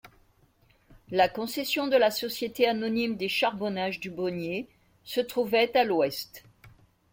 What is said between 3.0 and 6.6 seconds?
des Charbonnages du Bonnier se trouvait à l'ouest.